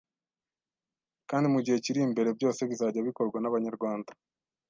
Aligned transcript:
kandi 1.29 1.47
mu 1.53 1.59
gihe 1.65 1.77
kiri 1.85 1.99
imbere 2.07 2.29
byose 2.37 2.61
bizajya 2.69 3.07
bikorwa 3.09 3.37
n’abanyarwanda 3.39 4.11